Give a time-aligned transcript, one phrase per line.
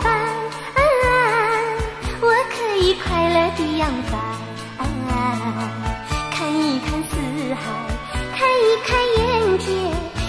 [0.00, 0.04] 帆，
[2.20, 4.12] 我可以快乐地扬帆，
[6.30, 7.12] 看一看四
[7.54, 7.60] 海，
[8.36, 9.18] 看一看眼
[9.58, 9.68] 前，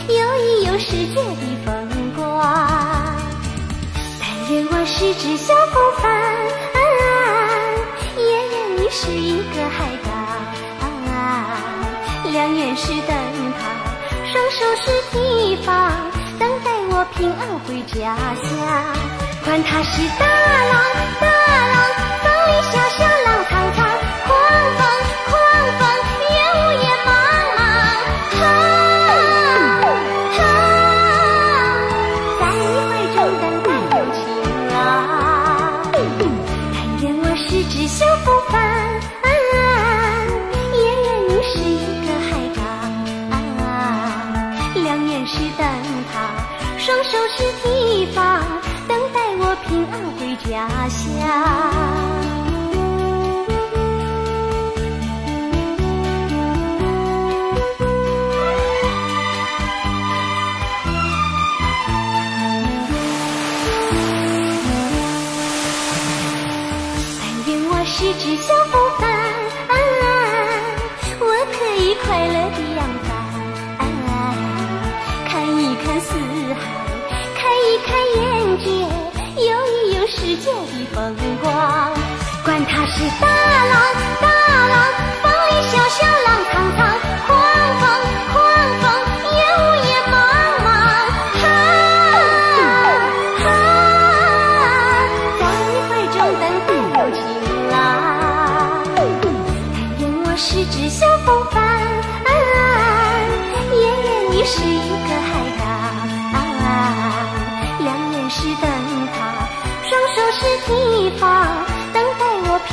[0.07, 1.69] 游一游世界的风
[2.15, 2.19] 光。
[4.19, 6.03] 但愿我是只小风帆，
[6.73, 6.79] 嗯，
[8.17, 10.09] 也愿你是一个海港，
[12.31, 13.07] 两眼是灯
[13.53, 13.59] 塔，
[14.25, 16.10] 双手是提防。
[17.15, 18.45] 平安回家乡。
[19.43, 20.73] 管他是大浪
[21.19, 21.73] 大浪，
[22.21, 23.79] 风里小小浪苍苍，
[24.27, 24.29] 狂
[24.77, 24.79] 风
[25.29, 25.31] 狂
[25.79, 25.81] 风，
[26.29, 27.09] 烟雾也茫
[27.57, 27.59] 茫。
[32.39, 34.19] 在你怀中等待有情
[34.69, 34.75] 郎。
[36.73, 38.53] 但愿我是只小风帆，
[47.11, 48.41] 收拾提防
[48.87, 52.31] 等待我平安回家乡。
[67.73, 68.53] 我是只小
[77.85, 78.65] 看一看眼界。
[79.37, 80.55] 游一游世界的
[80.93, 80.95] 风
[81.41, 81.45] 光，
[82.43, 83.73] 管他是大浪
[84.21, 84.25] 大
[84.67, 84.73] 浪，
[85.21, 86.79] 风里小小浪苍苍，
[87.27, 87.29] 狂
[87.79, 87.83] 风
[88.31, 88.35] 狂
[88.81, 88.83] 风，
[89.33, 90.13] 烟雾也茫
[90.61, 90.65] 茫。
[91.43, 91.45] 啊
[93.45, 93.47] 啊
[95.39, 96.69] 在你怀中等待
[96.99, 97.19] 有情
[97.69, 97.73] 郎。
[98.95, 98.97] 但
[99.99, 101.55] 愿我是只小风帆，
[103.73, 105.29] 也愿你是一个海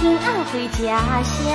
[0.00, 1.48] 平安回家乡。